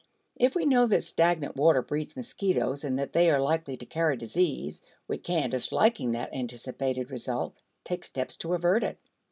[0.35, 4.17] If we know that stagnant water breeds mosquitoes and that they are likely to carry
[4.17, 8.97] disease, we can, disliking that anticipated result, take steps to avert it.